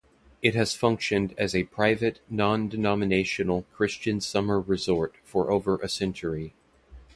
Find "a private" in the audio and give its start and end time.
1.55-2.21